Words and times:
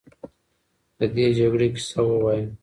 د 0.97 0.99
دې 1.15 1.25
جګړې 1.37 1.67
کیسه 1.75 1.99
ووایه. 2.07 2.45